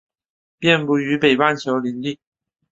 [0.57, 2.19] 遍布于北半球林地。